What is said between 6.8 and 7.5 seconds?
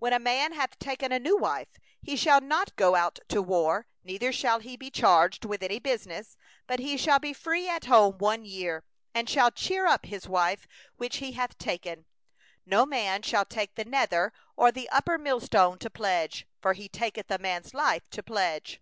shall be